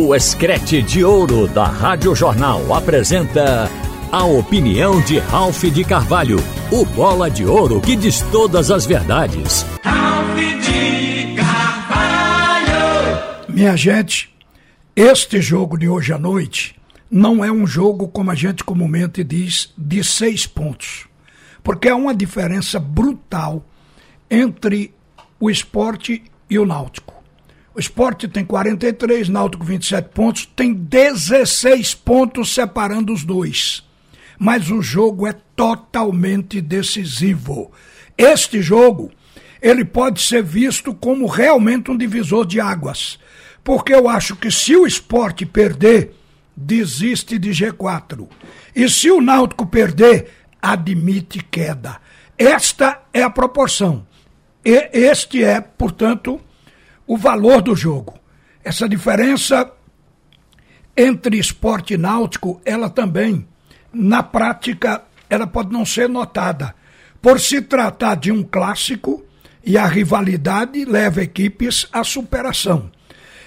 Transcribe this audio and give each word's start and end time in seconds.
O 0.00 0.14
Escrete 0.14 0.80
de 0.80 1.02
Ouro 1.02 1.48
da 1.48 1.64
Rádio 1.64 2.14
Jornal 2.14 2.72
apresenta 2.72 3.68
a 4.12 4.24
opinião 4.24 5.00
de 5.00 5.18
Ralph 5.18 5.64
de 5.64 5.82
Carvalho, 5.82 6.36
o 6.70 6.84
bola 6.84 7.28
de 7.28 7.44
ouro 7.44 7.80
que 7.80 7.96
diz 7.96 8.22
todas 8.30 8.70
as 8.70 8.86
verdades. 8.86 9.66
Ralph 9.82 10.36
de 10.36 11.34
Carvalho! 11.34 12.78
Minha 13.48 13.76
gente, 13.76 14.32
este 14.94 15.42
jogo 15.42 15.76
de 15.76 15.88
hoje 15.88 16.12
à 16.12 16.18
noite 16.18 16.76
não 17.10 17.44
é 17.44 17.50
um 17.50 17.66
jogo, 17.66 18.06
como 18.06 18.30
a 18.30 18.36
gente 18.36 18.62
comumente 18.62 19.24
diz, 19.24 19.74
de 19.76 20.04
seis 20.04 20.46
pontos. 20.46 21.08
Porque 21.60 21.88
há 21.88 21.96
uma 21.96 22.14
diferença 22.14 22.78
brutal 22.78 23.66
entre 24.30 24.94
o 25.40 25.50
esporte 25.50 26.22
e 26.48 26.56
o 26.56 26.64
náutico. 26.64 27.07
Esporte 27.78 28.26
tem 28.26 28.44
43, 28.44 29.28
Náutico 29.28 29.64
27 29.64 30.08
pontos, 30.10 30.46
tem 30.56 30.72
16 30.72 31.94
pontos 31.94 32.52
separando 32.52 33.12
os 33.12 33.24
dois. 33.24 33.84
Mas 34.38 34.70
o 34.70 34.82
jogo 34.82 35.26
é 35.26 35.34
totalmente 35.54 36.60
decisivo. 36.60 37.72
Este 38.16 38.60
jogo, 38.62 39.10
ele 39.60 39.84
pode 39.84 40.20
ser 40.20 40.42
visto 40.42 40.94
como 40.94 41.26
realmente 41.26 41.90
um 41.90 41.96
divisor 41.96 42.46
de 42.46 42.60
águas. 42.60 43.18
Porque 43.62 43.94
eu 43.94 44.08
acho 44.08 44.34
que 44.36 44.50
se 44.50 44.76
o 44.76 44.86
esporte 44.86 45.44
perder, 45.44 46.14
desiste 46.56 47.38
de 47.38 47.50
G4. 47.50 48.28
E 48.74 48.88
se 48.88 49.10
o 49.10 49.20
Náutico 49.20 49.66
perder, 49.66 50.28
admite 50.60 51.42
queda. 51.42 52.00
Esta 52.36 53.02
é 53.12 53.22
a 53.22 53.30
proporção. 53.30 54.06
E 54.64 54.90
este 54.92 55.42
é, 55.42 55.60
portanto, 55.60 56.40
o 57.08 57.16
valor 57.16 57.62
do 57.62 57.74
jogo. 57.74 58.14
Essa 58.62 58.86
diferença 58.88 59.72
entre 60.94 61.38
esporte 61.38 61.94
e 61.94 61.96
náutico, 61.96 62.60
ela 62.64 62.90
também, 62.90 63.48
na 63.92 64.22
prática, 64.22 65.02
ela 65.30 65.46
pode 65.46 65.72
não 65.72 65.86
ser 65.86 66.08
notada. 66.08 66.74
Por 67.22 67.40
se 67.40 67.62
tratar 67.62 68.16
de 68.16 68.30
um 68.30 68.42
clássico 68.42 69.24
e 69.64 69.78
a 69.78 69.86
rivalidade 69.86 70.84
leva 70.84 71.22
equipes 71.22 71.88
à 71.92 72.04
superação. 72.04 72.90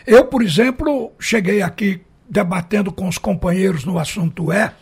Eu, 0.08 0.26
por 0.26 0.42
exemplo, 0.42 1.12
cheguei 1.20 1.62
aqui 1.62 2.02
debatendo 2.28 2.92
com 2.92 3.08
os 3.08 3.18
companheiros 3.18 3.86
no 3.86 4.00
assunto 4.00 4.52
é 4.52 4.74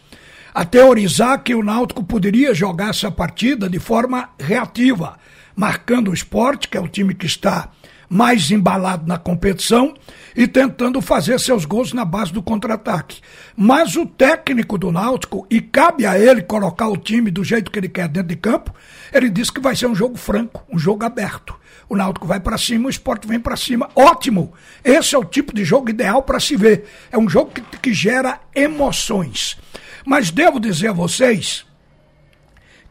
a 0.54 0.64
teorizar 0.66 1.44
que 1.44 1.54
o 1.54 1.64
Náutico 1.64 2.04
poderia 2.04 2.54
jogar 2.54 2.90
essa 2.90 3.12
partida 3.12 3.70
de 3.70 3.80
forma 3.80 4.30
reativa, 4.40 5.18
marcando 5.56 6.10
o 6.10 6.14
esporte, 6.14 6.68
que 6.68 6.78
é 6.78 6.82
o 6.82 6.88
time 6.88 7.14
que 7.14 7.26
está 7.26 7.70
mais 8.10 8.50
embalado 8.50 9.08
na 9.08 9.18
competição 9.18 9.94
e 10.36 10.48
tentando 10.48 11.00
fazer 11.02 11.40
seus 11.40 11.64
gols 11.64 11.94
na 11.94 12.04
base 12.04 12.34
do 12.34 12.42
contra-ataque. 12.42 13.22
Mas 13.56 13.96
o 13.96 14.06
técnico 14.06 14.78
do 14.78 14.92
Náutico, 14.92 15.46
e 15.50 15.62
cabe 15.62 16.06
a 16.06 16.18
ele 16.18 16.42
colocar 16.42 16.88
o 16.88 16.98
time 16.98 17.30
do 17.30 17.44
jeito 17.44 17.70
que 17.70 17.78
ele 17.78 17.88
quer 17.88 18.08
dentro 18.08 18.30
de 18.30 18.36
campo, 18.36 18.74
ele 19.14 19.30
disse 19.30 19.54
que 19.54 19.62
vai 19.62 19.76
ser 19.76 19.86
um 19.86 19.96
jogo 19.96 20.18
franco, 20.18 20.66
um 20.72 20.80
jogo 20.80 21.06
aberto. 21.06 21.56
O 21.88 21.96
Náutico 21.96 22.28
vai 22.28 22.40
para 22.40 22.58
cima, 22.58 22.88
o 22.88 22.90
esporte 22.90 23.28
vem 23.28 23.40
para 23.40 23.56
cima. 23.56 23.90
Ótimo! 23.96 24.54
Esse 24.84 25.16
é 25.16 25.18
o 25.18 25.26
tipo 25.26 25.54
de 25.54 25.64
jogo 25.64 25.90
ideal 25.90 26.24
para 26.24 26.40
se 26.40 26.56
ver. 26.56 26.86
É 27.12 27.18
um 27.18 27.30
jogo 27.30 27.52
que, 27.52 27.62
que 27.78 27.94
gera 27.94 28.40
emoções. 28.56 29.58
Mas 30.06 30.32
devo 30.32 30.60
dizer 30.60 30.90
a 30.90 30.94
vocês 30.94 31.66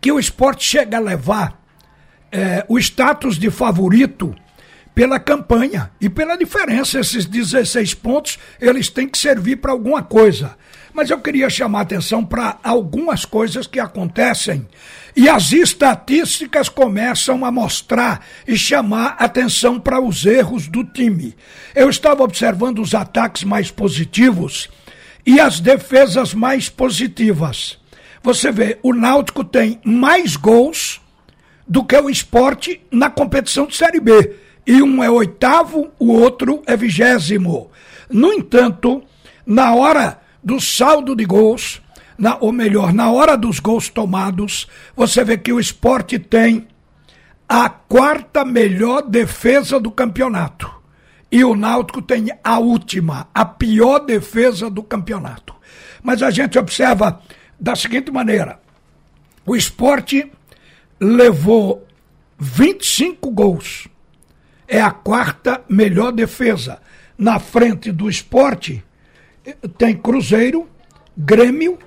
que 0.00 0.12
o 0.12 0.18
esporte 0.18 0.64
chega 0.64 0.96
a 0.96 1.00
levar 1.00 1.60
é, 2.30 2.64
o 2.68 2.78
status 2.78 3.38
de 3.38 3.50
favorito 3.50 4.34
pela 4.98 5.20
campanha 5.20 5.92
e 6.00 6.08
pela 6.08 6.34
diferença. 6.34 6.98
Esses 6.98 7.24
16 7.24 7.94
pontos, 7.94 8.36
eles 8.60 8.88
têm 8.88 9.06
que 9.06 9.16
servir 9.16 9.54
para 9.58 9.70
alguma 9.70 10.02
coisa. 10.02 10.56
Mas 10.92 11.08
eu 11.08 11.20
queria 11.20 11.48
chamar 11.48 11.78
a 11.78 11.82
atenção 11.82 12.24
para 12.24 12.58
algumas 12.64 13.24
coisas 13.24 13.68
que 13.68 13.78
acontecem 13.78 14.66
e 15.14 15.28
as 15.28 15.52
estatísticas 15.52 16.68
começam 16.68 17.44
a 17.44 17.52
mostrar 17.52 18.26
e 18.44 18.58
chamar 18.58 19.14
atenção 19.20 19.78
para 19.78 20.00
os 20.00 20.26
erros 20.26 20.66
do 20.66 20.82
time. 20.82 21.36
Eu 21.76 21.88
estava 21.88 22.24
observando 22.24 22.80
os 22.80 22.92
ataques 22.92 23.44
mais 23.44 23.70
positivos 23.70 24.68
e 25.24 25.38
as 25.38 25.60
defesas 25.60 26.34
mais 26.34 26.68
positivas. 26.68 27.78
Você 28.20 28.50
vê, 28.50 28.80
o 28.82 28.92
Náutico 28.92 29.44
tem 29.44 29.80
mais 29.84 30.34
gols 30.34 31.00
do 31.68 31.84
que 31.84 31.96
o 31.96 32.10
esporte 32.10 32.80
na 32.90 33.08
competição 33.08 33.64
de 33.64 33.76
Série 33.76 34.00
B 34.00 34.47
e 34.68 34.82
um 34.82 35.02
é 35.02 35.10
oitavo, 35.10 35.90
o 35.98 36.12
outro 36.12 36.62
é 36.66 36.76
vigésimo. 36.76 37.70
No 38.10 38.34
entanto, 38.34 39.02
na 39.46 39.74
hora 39.74 40.20
do 40.44 40.60
saldo 40.60 41.16
de 41.16 41.24
gols, 41.24 41.80
na, 42.18 42.36
ou 42.38 42.52
melhor, 42.52 42.92
na 42.92 43.10
hora 43.10 43.34
dos 43.34 43.60
gols 43.60 43.88
tomados, 43.88 44.66
você 44.94 45.24
vê 45.24 45.38
que 45.38 45.50
o 45.54 45.58
esporte 45.58 46.18
tem 46.18 46.68
a 47.48 47.70
quarta 47.70 48.44
melhor 48.44 49.00
defesa 49.00 49.80
do 49.80 49.90
campeonato. 49.90 50.70
E 51.32 51.42
o 51.42 51.56
Náutico 51.56 52.02
tem 52.02 52.28
a 52.44 52.58
última, 52.58 53.26
a 53.34 53.46
pior 53.46 54.00
defesa 54.00 54.68
do 54.68 54.82
campeonato. 54.82 55.54
Mas 56.02 56.22
a 56.22 56.30
gente 56.30 56.58
observa 56.58 57.22
da 57.58 57.74
seguinte 57.74 58.10
maneira: 58.10 58.60
o 59.46 59.56
esporte 59.56 60.30
levou 61.00 61.86
25 62.38 63.30
gols 63.30 63.88
é 64.68 64.80
a 64.80 64.90
quarta 64.90 65.62
melhor 65.68 66.12
defesa. 66.12 66.78
Na 67.16 67.40
frente 67.40 67.90
do 67.90 68.08
esporte 68.08 68.84
tem 69.78 69.96
Cruzeiro, 69.96 70.68
Grêmio, 71.16 71.78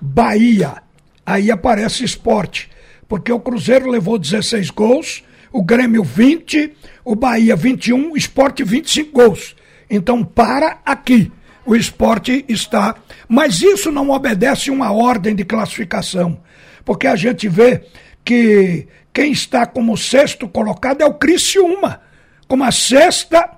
Bahia. 0.00 0.82
Aí 1.24 1.50
aparece 1.50 2.02
esporte. 2.02 2.70
Porque 3.06 3.30
o 3.30 3.38
Cruzeiro 3.38 3.90
levou 3.90 4.18
16 4.18 4.70
gols, 4.70 5.22
o 5.52 5.62
Grêmio 5.62 6.02
20, 6.02 6.72
o 7.04 7.14
Bahia 7.14 7.54
21, 7.54 8.12
o 8.12 8.16
esporte 8.16 8.64
25 8.64 9.12
gols. 9.12 9.54
Então 9.90 10.24
para 10.24 10.80
aqui. 10.84 11.30
O 11.64 11.76
esporte 11.76 12.44
está. 12.48 12.96
Mas 13.28 13.62
isso 13.62 13.92
não 13.92 14.10
obedece 14.10 14.70
uma 14.70 14.90
ordem 14.90 15.34
de 15.34 15.44
classificação. 15.44 16.40
Porque 16.84 17.06
a 17.06 17.14
gente 17.14 17.48
vê 17.48 17.84
que 18.24 18.88
quem 19.12 19.30
está 19.30 19.64
como 19.64 19.96
sexto 19.96 20.48
colocado 20.48 21.02
é 21.02 21.06
o 21.06 21.14
Criciúma 21.14 22.00
como 22.52 22.64
a 22.64 22.70
sexta 22.70 23.48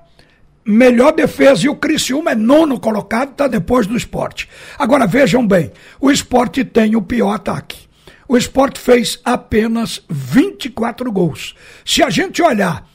melhor 0.65 1.11
defesa 1.11 1.67
e 1.67 1.69
o 1.69 1.75
Criciúma 1.75 2.31
é 2.31 2.35
nono 2.37 2.79
colocado, 2.79 3.33
está 3.33 3.49
depois 3.49 3.89
do 3.89 3.97
esporte. 3.97 4.49
Agora 4.79 5.05
vejam 5.05 5.45
bem, 5.45 5.73
o 6.01 6.13
esporte 6.13 6.65
tem 6.65 6.95
o 6.95 7.03
pior 7.03 7.33
ataque. 7.33 7.89
O 8.29 8.37
esporte 8.37 8.79
fez 8.79 9.19
apenas 9.25 10.01
24 10.09 11.11
gols. 11.11 11.57
Se 11.85 12.05
a 12.05 12.09
gente 12.09 12.41
olhar 12.41 12.89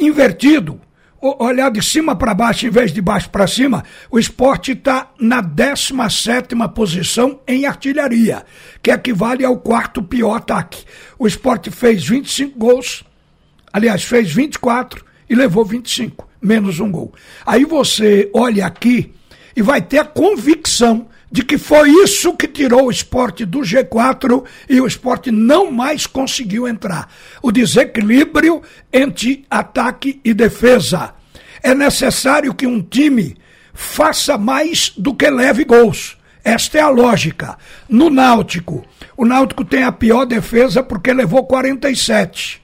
invertido, 0.00 0.80
olhar 1.20 1.70
de 1.70 1.82
cima 1.82 2.16
para 2.16 2.32
baixo 2.32 2.66
em 2.66 2.70
vez 2.70 2.90
de 2.90 3.02
baixo 3.02 3.28
para 3.28 3.46
cima, 3.46 3.84
o 4.10 4.18
esporte 4.18 4.72
está 4.72 5.10
na 5.20 5.42
17 5.42 6.54
posição 6.74 7.40
em 7.46 7.66
artilharia, 7.66 8.42
que 8.82 8.90
equivale 8.90 9.44
ao 9.44 9.58
quarto 9.58 10.02
pior 10.02 10.36
ataque. 10.36 10.82
O 11.18 11.26
esporte 11.26 11.70
fez 11.70 12.08
25 12.08 12.58
gols, 12.58 13.04
aliás, 13.70 14.02
fez 14.02 14.32
24 14.32 15.11
e 15.32 15.34
levou 15.34 15.64
25, 15.64 16.28
menos 16.42 16.78
um 16.78 16.92
gol. 16.92 17.10
Aí 17.46 17.64
você 17.64 18.30
olha 18.34 18.66
aqui 18.66 19.14
e 19.56 19.62
vai 19.62 19.80
ter 19.80 19.96
a 19.96 20.04
convicção 20.04 21.08
de 21.30 21.42
que 21.42 21.56
foi 21.56 21.88
isso 21.88 22.36
que 22.36 22.46
tirou 22.46 22.84
o 22.84 22.90
esporte 22.90 23.46
do 23.46 23.60
G4 23.60 24.44
e 24.68 24.78
o 24.78 24.86
esporte 24.86 25.30
não 25.30 25.70
mais 25.70 26.06
conseguiu 26.06 26.68
entrar. 26.68 27.10
O 27.40 27.50
desequilíbrio 27.50 28.60
entre 28.92 29.46
ataque 29.50 30.20
e 30.22 30.34
defesa. 30.34 31.14
É 31.62 31.74
necessário 31.74 32.52
que 32.52 32.66
um 32.66 32.82
time 32.82 33.34
faça 33.72 34.36
mais 34.36 34.92
do 34.98 35.14
que 35.14 35.30
leve 35.30 35.64
gols. 35.64 36.18
Esta 36.44 36.76
é 36.76 36.82
a 36.82 36.90
lógica. 36.90 37.56
No 37.88 38.10
Náutico, 38.10 38.84
o 39.16 39.24
Náutico 39.24 39.64
tem 39.64 39.82
a 39.82 39.92
pior 39.92 40.26
defesa 40.26 40.82
porque 40.82 41.10
levou 41.10 41.46
47. 41.46 42.60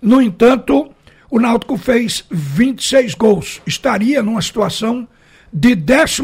No 0.00 0.22
entanto, 0.22 0.88
o 1.32 1.40
Náutico 1.40 1.78
fez 1.78 2.26
26 2.30 3.14
gols. 3.14 3.62
Estaria 3.66 4.22
numa 4.22 4.42
situação 4.42 5.08
de 5.50 5.74
14 5.74 6.22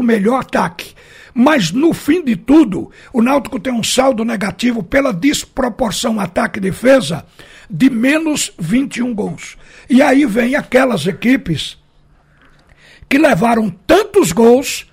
melhor 0.00 0.42
ataque. 0.42 0.94
Mas 1.34 1.72
no 1.72 1.92
fim 1.92 2.22
de 2.24 2.36
tudo, 2.36 2.88
o 3.12 3.20
Náutico 3.20 3.58
tem 3.58 3.72
um 3.72 3.82
saldo 3.82 4.24
negativo 4.24 4.80
pela 4.80 5.12
desproporção 5.12 6.20
ataque-defesa 6.20 7.26
de 7.68 7.90
menos 7.90 8.52
21 8.56 9.12
gols. 9.12 9.56
E 9.90 10.00
aí 10.00 10.24
vem 10.24 10.54
aquelas 10.54 11.04
equipes 11.04 11.76
que 13.08 13.18
levaram 13.18 13.68
tantos 13.84 14.30
gols 14.30 14.86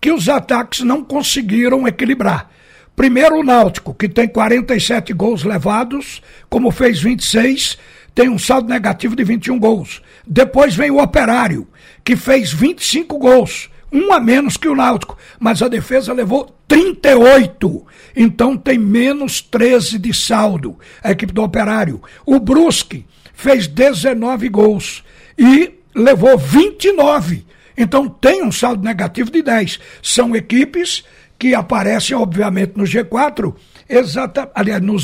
que 0.00 0.12
os 0.12 0.28
ataques 0.28 0.82
não 0.82 1.02
conseguiram 1.02 1.88
equilibrar. 1.88 2.52
Primeiro 2.94 3.40
o 3.40 3.44
Náutico, 3.44 3.92
que 3.92 4.08
tem 4.08 4.28
47 4.28 5.12
gols 5.12 5.42
levados, 5.42 6.22
como 6.48 6.70
fez 6.70 7.00
26, 7.02 7.78
tem 8.18 8.28
um 8.28 8.36
saldo 8.36 8.68
negativo 8.68 9.14
de 9.14 9.22
21 9.22 9.60
gols. 9.60 10.02
Depois 10.26 10.74
vem 10.74 10.90
o 10.90 11.00
Operário, 11.00 11.68
que 12.02 12.16
fez 12.16 12.52
25 12.52 13.16
gols, 13.16 13.70
um 13.92 14.12
a 14.12 14.18
menos 14.18 14.56
que 14.56 14.66
o 14.66 14.74
Náutico, 14.74 15.16
mas 15.38 15.62
a 15.62 15.68
defesa 15.68 16.12
levou 16.12 16.52
38. 16.66 17.86
Então 18.16 18.56
tem 18.56 18.76
menos 18.76 19.40
13 19.40 20.00
de 20.00 20.12
saldo 20.12 20.76
a 21.00 21.12
equipe 21.12 21.32
do 21.32 21.44
Operário. 21.44 22.02
O 22.26 22.40
Brusque 22.40 23.06
fez 23.32 23.68
19 23.68 24.48
gols 24.48 25.04
e 25.38 25.74
levou 25.94 26.36
29. 26.36 27.46
Então 27.76 28.08
tem 28.08 28.42
um 28.42 28.50
saldo 28.50 28.82
negativo 28.82 29.30
de 29.30 29.42
10. 29.42 29.78
São 30.02 30.34
equipes 30.34 31.04
que 31.38 31.54
aparecem, 31.54 32.16
obviamente, 32.16 32.72
no 32.74 32.82
G4, 32.82 33.54
exata, 33.88 34.50
aliás, 34.56 34.82
no 34.82 34.98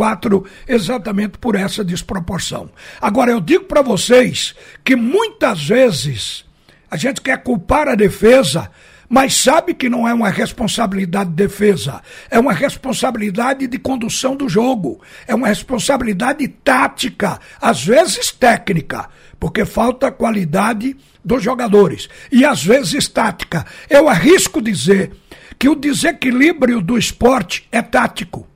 Z4, 0.00 0.44
exatamente 0.66 1.38
por 1.38 1.54
essa 1.54 1.84
desproporção. 1.84 2.70
Agora, 3.00 3.30
eu 3.30 3.40
digo 3.40 3.64
para 3.64 3.82
vocês 3.82 4.54
que 4.82 4.96
muitas 4.96 5.62
vezes 5.66 6.44
a 6.90 6.96
gente 6.96 7.20
quer 7.20 7.42
culpar 7.42 7.86
a 7.86 7.94
defesa, 7.94 8.70
mas 9.08 9.34
sabe 9.34 9.74
que 9.74 9.88
não 9.88 10.08
é 10.08 10.14
uma 10.14 10.30
responsabilidade 10.30 11.30
de 11.30 11.36
defesa, 11.36 12.00
é 12.30 12.38
uma 12.38 12.52
responsabilidade 12.52 13.66
de 13.66 13.78
condução 13.78 14.36
do 14.36 14.48
jogo, 14.48 15.00
é 15.26 15.34
uma 15.34 15.48
responsabilidade 15.48 16.46
tática, 16.48 17.38
às 17.60 17.84
vezes 17.84 18.30
técnica, 18.32 19.08
porque 19.38 19.64
falta 19.64 20.10
qualidade 20.10 20.96
dos 21.24 21.42
jogadores, 21.42 22.08
e 22.30 22.44
às 22.44 22.64
vezes 22.64 23.06
tática. 23.08 23.66
Eu 23.88 24.08
arrisco 24.08 24.62
dizer 24.62 25.12
que 25.58 25.68
o 25.68 25.74
desequilíbrio 25.74 26.80
do 26.80 26.96
esporte 26.96 27.68
é 27.70 27.82
tático. 27.82 28.49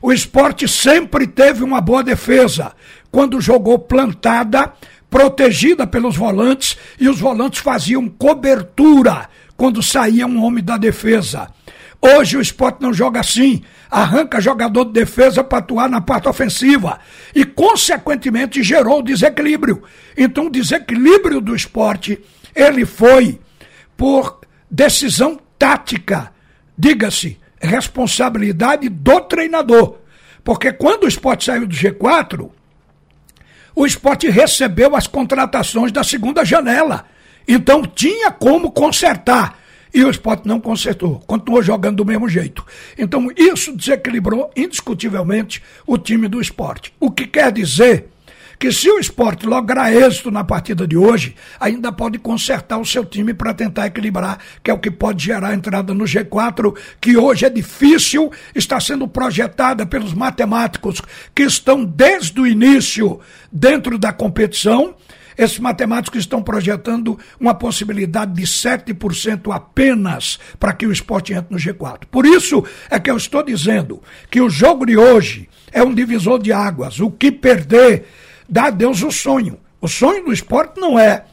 O 0.00 0.12
esporte 0.12 0.68
sempre 0.68 1.26
teve 1.26 1.64
uma 1.64 1.80
boa 1.80 2.02
defesa. 2.02 2.72
Quando 3.10 3.40
jogou 3.40 3.78
plantada, 3.78 4.72
protegida 5.10 5.86
pelos 5.86 6.16
volantes, 6.16 6.76
e 7.00 7.08
os 7.08 7.18
volantes 7.18 7.60
faziam 7.60 8.08
cobertura 8.08 9.28
quando 9.56 9.82
saía 9.82 10.26
um 10.26 10.42
homem 10.42 10.62
da 10.62 10.76
defesa. 10.76 11.48
Hoje 12.00 12.36
o 12.36 12.40
esporte 12.40 12.82
não 12.82 12.92
joga 12.92 13.20
assim, 13.20 13.62
arranca 13.90 14.40
jogador 14.40 14.84
de 14.84 14.92
defesa 14.92 15.42
para 15.42 15.58
atuar 15.58 15.88
na 15.88 16.00
parte 16.00 16.28
ofensiva 16.28 17.00
e, 17.34 17.44
consequentemente, 17.44 18.62
gerou 18.62 19.02
desequilíbrio. 19.02 19.82
Então, 20.16 20.46
o 20.46 20.50
desequilíbrio 20.50 21.40
do 21.40 21.56
esporte 21.56 22.20
ele 22.54 22.84
foi 22.84 23.40
por 23.96 24.40
decisão 24.70 25.40
tática, 25.58 26.32
diga-se, 26.76 27.38
responsabilidade 27.60 28.88
do 28.88 29.20
treinador. 29.22 29.98
Porque 30.44 30.72
quando 30.72 31.04
o 31.04 31.08
esporte 31.08 31.44
saiu 31.44 31.66
do 31.66 31.74
G4, 31.74 32.50
o 33.74 33.86
esporte 33.86 34.28
recebeu 34.28 34.96
as 34.96 35.06
contratações 35.06 35.92
da 35.92 36.02
segunda 36.02 36.44
janela. 36.44 37.04
Então 37.46 37.82
tinha 37.82 38.30
como 38.30 38.70
consertar. 38.70 39.58
E 39.92 40.04
o 40.04 40.10
esporte 40.10 40.46
não 40.46 40.60
consertou, 40.60 41.20
continuou 41.26 41.62
jogando 41.62 41.96
do 41.96 42.04
mesmo 42.04 42.28
jeito. 42.28 42.64
Então 42.98 43.28
isso 43.36 43.74
desequilibrou 43.74 44.50
indiscutivelmente 44.54 45.62
o 45.86 45.96
time 45.96 46.28
do 46.28 46.40
esporte. 46.40 46.92
O 47.00 47.10
que 47.10 47.26
quer 47.26 47.50
dizer 47.50 48.08
que 48.58 48.72
se 48.72 48.90
o 48.90 48.98
esporte 48.98 49.46
lograr 49.46 49.92
êxito 49.92 50.30
na 50.30 50.44
partida 50.44 50.86
de 50.86 50.96
hoje, 50.96 51.34
ainda 51.60 51.92
pode 51.92 52.18
consertar 52.18 52.78
o 52.78 52.86
seu 52.86 53.04
time 53.04 53.34
para 53.34 53.54
tentar 53.54 53.86
equilibrar, 53.86 54.38
que 54.62 54.70
é 54.70 54.74
o 54.74 54.78
que 54.78 54.90
pode 54.90 55.24
gerar 55.24 55.50
a 55.50 55.54
entrada 55.54 55.92
no 55.92 56.04
G4, 56.04 56.76
que 57.00 57.16
hoje 57.16 57.44
é 57.44 57.50
difícil, 57.50 58.30
está 58.54 58.80
sendo 58.80 59.06
projetada 59.06 59.84
pelos 59.84 60.14
matemáticos 60.14 61.02
que 61.34 61.42
estão 61.42 61.84
desde 61.84 62.40
o 62.40 62.46
início 62.46 63.20
dentro 63.52 63.98
da 63.98 64.12
competição. 64.12 64.94
Esses 65.36 65.58
matemáticos 65.58 66.20
estão 66.20 66.42
projetando 66.42 67.18
uma 67.38 67.54
possibilidade 67.54 68.32
de 68.32 68.42
7% 68.42 69.54
apenas 69.54 70.38
para 70.58 70.72
que 70.72 70.86
o 70.86 70.92
esporte 70.92 71.34
entre 71.34 71.52
no 71.52 71.60
G4. 71.60 72.04
Por 72.10 72.24
isso 72.24 72.64
é 72.88 72.98
que 72.98 73.10
eu 73.10 73.18
estou 73.18 73.42
dizendo 73.42 74.02
que 74.30 74.40
o 74.40 74.48
jogo 74.48 74.86
de 74.86 74.96
hoje 74.96 75.46
é 75.70 75.82
um 75.82 75.92
divisor 75.92 76.38
de 76.38 76.52
águas. 76.54 77.00
O 77.00 77.10
que 77.10 77.30
perder 77.30 78.06
dá 78.48 78.66
a 78.66 78.70
Deus 78.70 79.02
o 79.02 79.10
sonho. 79.10 79.58
O 79.80 79.88
sonho 79.88 80.24
do 80.24 80.32
esporte 80.32 80.80
não 80.80 80.98
é 80.98 81.24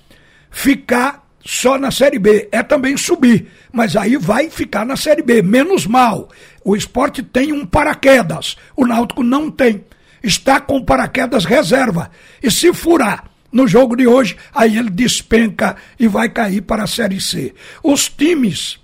ficar 0.52 1.24
só 1.46 1.78
na 1.78 1.92
Série 1.92 2.20
B, 2.20 2.48
é 2.52 2.64
também 2.64 2.96
subir. 2.96 3.48
Mas 3.72 3.96
aí 3.96 4.16
vai 4.18 4.50
ficar 4.50 4.86
na 4.86 4.96
Série 4.96 5.22
B, 5.22 5.42
menos 5.42 5.86
mal. 5.86 6.30
O 6.64 6.76
esporte 6.76 7.22
tem 7.22 7.52
um 7.52 7.66
paraquedas, 7.66 8.56
o 8.76 8.86
Náutico 8.86 9.24
não 9.24 9.52
tem. 9.52 9.84
Está 10.22 10.62
com 10.62 10.84
paraquedas 10.84 11.44
reserva. 11.44 12.10
E 12.42 12.50
se 12.50 12.74
furar 12.74 13.26
no 13.52 13.68
jogo 13.68 13.96
de 13.96 14.08
hoje, 14.08 14.38
aí 14.54 14.78
ele 14.78 14.90
despenca 14.90 15.76
e 16.00 16.08
vai 16.08 16.30
cair 16.30 16.62
para 16.62 16.84
a 16.84 16.88
Série 16.88 17.20
C. 17.20 17.54
Os 17.84 18.08
times 18.08 18.80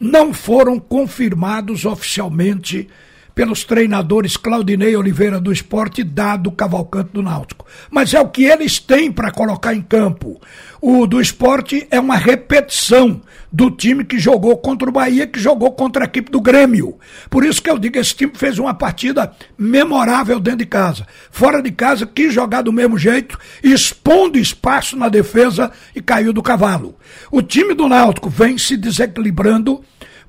não 0.00 0.32
foram 0.32 0.78
confirmados 0.78 1.84
oficialmente 1.84 2.88
pelos 3.34 3.64
treinadores 3.64 4.36
Claudinei 4.36 4.94
Oliveira 4.96 5.40
do 5.40 5.52
Esporte 5.52 6.02
e 6.02 6.04
Dado 6.04 6.52
Cavalcante 6.52 7.10
do 7.12 7.22
Náutico. 7.22 7.66
Mas 7.90 8.14
é 8.14 8.20
o 8.20 8.28
que 8.28 8.44
eles 8.44 8.78
têm 8.78 9.10
para 9.10 9.32
colocar 9.32 9.74
em 9.74 9.82
campo. 9.82 10.40
O 10.80 11.06
do 11.06 11.20
esporte 11.20 11.86
é 11.90 11.98
uma 11.98 12.16
repetição 12.16 13.22
do 13.50 13.70
time 13.70 14.04
que 14.04 14.18
jogou 14.18 14.56
contra 14.58 14.88
o 14.88 14.92
Bahia, 14.92 15.26
que 15.26 15.40
jogou 15.40 15.72
contra 15.72 16.04
a 16.04 16.06
equipe 16.06 16.30
do 16.30 16.40
Grêmio. 16.40 16.98
Por 17.30 17.44
isso 17.44 17.62
que 17.62 17.70
eu 17.70 17.78
digo, 17.78 17.98
esse 17.98 18.14
time 18.14 18.32
fez 18.34 18.58
uma 18.58 18.74
partida 18.74 19.32
memorável 19.56 20.38
dentro 20.38 20.58
de 20.58 20.66
casa. 20.66 21.06
Fora 21.30 21.62
de 21.62 21.70
casa, 21.70 22.06
quis 22.06 22.34
jogar 22.34 22.62
do 22.62 22.72
mesmo 22.72 22.98
jeito, 22.98 23.38
expondo 23.62 24.38
espaço 24.38 24.96
na 24.96 25.08
defesa 25.08 25.72
e 25.96 26.02
caiu 26.02 26.32
do 26.32 26.42
cavalo. 26.42 26.94
O 27.30 27.40
time 27.40 27.74
do 27.74 27.88
Náutico 27.88 28.28
vem 28.28 28.58
se 28.58 28.76
desequilibrando 28.76 29.82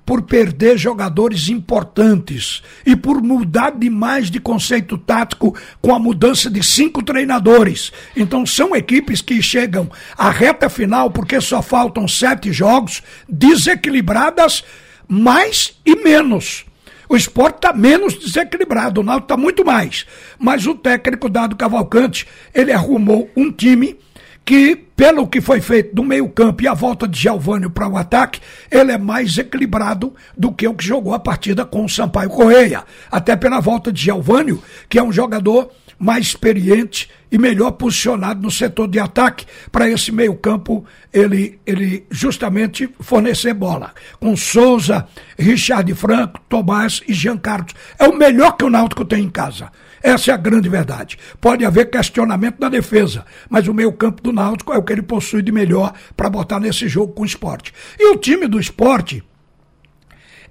por 0.05 0.21
perder 0.21 0.77
jogadores 0.77 1.49
importantes 1.49 2.61
e 2.85 2.95
por 2.95 3.21
mudar 3.21 3.71
demais 3.71 4.29
de 4.29 4.39
conceito 4.39 4.97
tático 4.97 5.57
com 5.81 5.93
a 5.93 5.99
mudança 5.99 6.49
de 6.49 6.63
cinco 6.63 7.01
treinadores. 7.01 7.91
Então 8.15 8.45
são 8.45 8.75
equipes 8.75 9.21
que 9.21 9.41
chegam 9.41 9.89
à 10.17 10.29
reta 10.29 10.69
final 10.69 11.09
porque 11.09 11.41
só 11.41 11.61
faltam 11.61 12.07
sete 12.07 12.53
jogos 12.53 13.01
desequilibradas 13.27 14.63
mais 15.07 15.79
e 15.85 15.95
menos. 15.95 16.65
O 17.07 17.15
esporte 17.15 17.57
está 17.57 17.73
menos 17.73 18.15
desequilibrado, 18.15 19.01
o 19.01 19.03
Náutico 19.03 19.25
está 19.25 19.37
muito 19.37 19.63
mais. 19.63 20.05
Mas 20.39 20.65
o 20.65 20.73
técnico 20.73 21.29
Dado 21.29 21.55
Cavalcante, 21.55 22.27
ele 22.53 22.71
arrumou 22.71 23.29
um 23.35 23.51
time 23.51 23.97
que, 24.45 24.75
pelo 24.75 25.27
que 25.27 25.41
foi 25.41 25.59
feito 25.59 25.95
do 25.95 26.03
meio-campo 26.03 26.61
e 26.61 26.67
a 26.67 26.73
volta 26.75 27.07
de 27.07 27.19
Giovanni 27.19 27.67
para 27.67 27.89
o 27.89 27.97
ataque, 27.97 28.39
ele 28.69 28.91
é 28.91 28.97
mais 28.97 29.35
equilibrado 29.37 30.13
do 30.37 30.51
que 30.51 30.67
o 30.67 30.75
que 30.75 30.85
jogou 30.85 31.15
a 31.15 31.19
partida 31.19 31.65
com 31.65 31.83
o 31.83 31.89
Sampaio 31.89 32.29
Correia. 32.29 32.83
Até 33.11 33.35
pela 33.35 33.59
volta 33.59 33.91
de 33.91 34.03
Giovanni, 34.03 34.61
que 34.87 34.99
é 34.99 35.03
um 35.03 35.11
jogador 35.11 35.71
mais 35.97 36.27
experiente 36.27 37.09
e 37.31 37.37
melhor 37.37 37.71
posicionado 37.71 38.41
no 38.41 38.51
setor 38.51 38.87
de 38.87 38.99
ataque 38.99 39.45
para 39.71 39.89
esse 39.89 40.11
meio-campo 40.11 40.85
ele, 41.11 41.59
ele 41.65 42.05
justamente 42.11 42.87
fornecer 42.99 43.53
bola. 43.53 43.93
Com 44.19 44.35
Souza, 44.35 45.07
Richard 45.37 45.91
Franco, 45.95 46.39
Tomás 46.47 47.01
e 47.07 47.13
Jean 47.13 47.37
Carlos. 47.37 47.73
É 47.97 48.07
o 48.07 48.15
melhor 48.15 48.51
que 48.57 48.65
o 48.65 48.69
Náutico 48.69 49.05
tem 49.05 49.23
em 49.23 49.29
casa. 49.29 49.71
Essa 50.01 50.31
é 50.31 50.33
a 50.33 50.37
grande 50.37 50.69
verdade. 50.69 51.17
Pode 51.39 51.65
haver 51.65 51.89
questionamento 51.89 52.59
na 52.59 52.69
defesa, 52.69 53.25
mas 53.49 53.67
o 53.67 53.73
meio-campo 53.73 54.21
do 54.21 54.31
Náutico 54.31 54.73
é 54.73 54.77
o 54.77 54.83
que 54.83 54.93
ele 54.93 55.01
possui 55.01 55.41
de 55.41 55.51
melhor 55.51 55.93
para 56.15 56.29
botar 56.29 56.59
nesse 56.59 56.87
jogo 56.87 57.13
com 57.13 57.23
o 57.23 57.25
esporte. 57.25 57.73
E 57.99 58.11
o 58.11 58.17
time 58.17 58.47
do 58.47 58.59
esporte, 58.59 59.23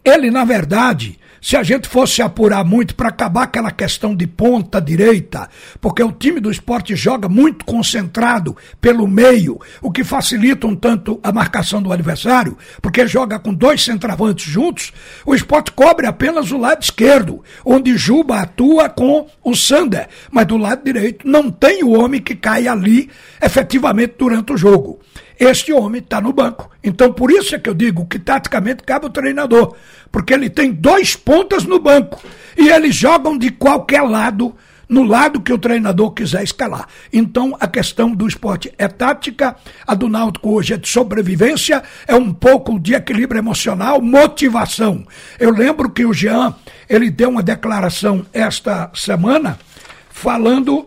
ele, 0.04 0.30
na 0.30 0.44
verdade, 0.44 1.18
se 1.44 1.58
a 1.58 1.62
gente 1.62 1.86
fosse 1.86 2.22
apurar 2.22 2.64
muito 2.64 2.94
para 2.94 3.10
acabar 3.10 3.42
aquela 3.42 3.70
questão 3.70 4.16
de 4.16 4.26
ponta 4.26 4.80
direita, 4.80 5.46
porque 5.78 6.02
o 6.02 6.10
time 6.10 6.40
do 6.40 6.50
esporte 6.50 6.96
joga 6.96 7.28
muito 7.28 7.66
concentrado 7.66 8.56
pelo 8.80 9.06
meio, 9.06 9.60
o 9.82 9.92
que 9.92 10.02
facilita 10.02 10.66
um 10.66 10.74
tanto 10.74 11.20
a 11.22 11.30
marcação 11.30 11.82
do 11.82 11.92
adversário, 11.92 12.56
porque 12.80 13.06
joga 13.06 13.38
com 13.38 13.52
dois 13.52 13.84
centravantes 13.84 14.50
juntos, 14.50 14.90
o 15.26 15.34
esporte 15.34 15.70
cobre 15.70 16.06
apenas 16.06 16.50
o 16.50 16.56
lado 16.56 16.82
esquerdo, 16.82 17.44
onde 17.62 17.94
Juba 17.94 18.40
atua 18.40 18.88
com 18.88 19.26
o 19.44 19.54
Sander, 19.54 20.08
mas 20.30 20.46
do 20.46 20.56
lado 20.56 20.82
direito 20.82 21.28
não 21.28 21.50
tem 21.50 21.84
o 21.84 21.90
homem 21.90 22.22
que 22.22 22.34
cai 22.34 22.66
ali 22.66 23.10
efetivamente 23.42 24.14
durante 24.18 24.54
o 24.54 24.56
jogo 24.56 24.98
este 25.38 25.72
homem 25.72 26.00
está 26.00 26.20
no 26.20 26.32
banco. 26.32 26.70
Então, 26.82 27.12
por 27.12 27.30
isso 27.30 27.54
é 27.54 27.58
que 27.58 27.68
eu 27.68 27.74
digo 27.74 28.06
que 28.06 28.18
taticamente 28.18 28.82
cabe 28.82 29.06
o 29.06 29.10
treinador, 29.10 29.74
porque 30.10 30.32
ele 30.32 30.48
tem 30.48 30.72
dois 30.72 31.16
pontas 31.16 31.64
no 31.64 31.78
banco 31.78 32.20
e 32.56 32.68
eles 32.68 32.94
jogam 32.94 33.36
de 33.36 33.50
qualquer 33.50 34.02
lado, 34.02 34.54
no 34.88 35.02
lado 35.02 35.40
que 35.40 35.52
o 35.52 35.58
treinador 35.58 36.12
quiser 36.12 36.44
escalar. 36.44 36.86
Então, 37.12 37.56
a 37.58 37.66
questão 37.66 38.12
do 38.12 38.28
esporte 38.28 38.72
é 38.78 38.86
tática, 38.86 39.56
a 39.86 39.94
do 39.94 40.08
Náutico 40.08 40.50
hoje 40.50 40.74
é 40.74 40.76
de 40.76 40.88
sobrevivência, 40.88 41.82
é 42.06 42.14
um 42.14 42.32
pouco 42.32 42.78
de 42.78 42.94
equilíbrio 42.94 43.40
emocional, 43.40 44.00
motivação. 44.00 45.04
Eu 45.38 45.50
lembro 45.50 45.90
que 45.90 46.04
o 46.04 46.12
Jean, 46.12 46.54
ele 46.88 47.10
deu 47.10 47.30
uma 47.30 47.42
declaração 47.42 48.24
esta 48.32 48.90
semana 48.94 49.58
falando 50.10 50.86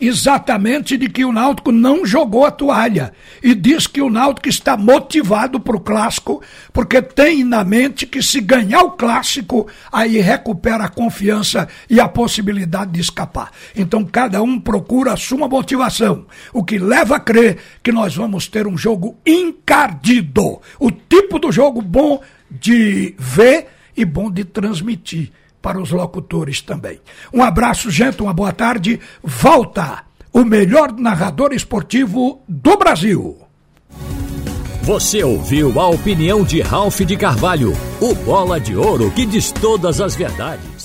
exatamente 0.00 0.96
de 0.96 1.08
que 1.08 1.24
o 1.24 1.32
Náutico 1.32 1.72
não 1.72 2.04
jogou 2.04 2.44
a 2.44 2.50
toalha. 2.50 3.12
E 3.42 3.54
diz 3.54 3.86
que 3.86 4.00
o 4.00 4.10
Náutico 4.10 4.48
está 4.48 4.76
motivado 4.76 5.58
para 5.58 5.76
o 5.76 5.80
clássico 5.80 6.42
porque 6.72 7.00
tem 7.00 7.44
na 7.44 7.64
mente 7.64 8.06
que 8.06 8.22
se 8.22 8.40
ganhar 8.40 8.82
o 8.82 8.92
clássico 8.92 9.66
aí 9.90 10.18
recupera 10.18 10.84
a 10.84 10.88
confiança 10.88 11.68
e 11.88 12.00
a 12.00 12.08
possibilidade 12.08 12.92
de 12.92 13.00
escapar. 13.00 13.50
Então 13.74 14.04
cada 14.04 14.42
um 14.42 14.60
procura 14.60 15.12
a 15.12 15.16
sua 15.16 15.48
motivação, 15.48 16.26
o 16.52 16.64
que 16.64 16.78
leva 16.78 17.16
a 17.16 17.20
crer 17.20 17.58
que 17.82 17.92
nós 17.92 18.14
vamos 18.14 18.46
ter 18.46 18.66
um 18.66 18.76
jogo 18.76 19.16
encardido, 19.24 20.60
o 20.78 20.90
tipo 20.90 21.38
do 21.38 21.50
jogo 21.50 21.80
bom 21.80 22.20
de 22.50 23.14
ver 23.18 23.68
e 23.96 24.04
bom 24.04 24.30
de 24.30 24.44
transmitir 24.44 25.32
para 25.66 25.80
os 25.80 25.90
locutores 25.90 26.60
também. 26.60 27.00
Um 27.34 27.42
abraço, 27.42 27.90
gente, 27.90 28.22
uma 28.22 28.32
boa 28.32 28.52
tarde. 28.52 29.00
Volta 29.20 30.04
o 30.32 30.44
melhor 30.44 30.92
narrador 30.92 31.52
esportivo 31.52 32.40
do 32.48 32.76
Brasil. 32.76 33.36
Você 34.82 35.24
ouviu 35.24 35.80
a 35.80 35.88
opinião 35.88 36.44
de 36.44 36.60
Ralph 36.60 37.00
de 37.00 37.16
Carvalho, 37.16 37.72
o 38.00 38.14
bola 38.14 38.60
de 38.60 38.76
ouro 38.76 39.10
que 39.10 39.26
diz 39.26 39.50
todas 39.50 40.00
as 40.00 40.14
verdades. 40.14 40.75